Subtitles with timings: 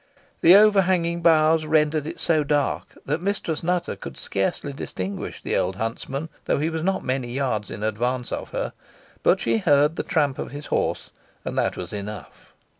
[0.41, 5.75] The overhanging boughs rendered it so dark that Mistress Nutter could scarcely distinguish the old
[5.75, 8.73] huntsman, though he was not many yards in advance of her,
[9.21, 11.11] but she heard the tramp of his horse,
[11.45, 12.55] and that was enough.